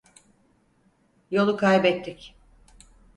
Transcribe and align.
Yolu 1.31 1.57
kaybettik! 1.57 2.35